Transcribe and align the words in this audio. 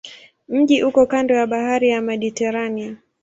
Mji 0.47 0.83
uko 0.83 1.05
kando 1.05 1.33
ya 1.35 1.47
bahari 1.47 1.89
ya 1.89 2.01
Mediteranea. 2.01 2.95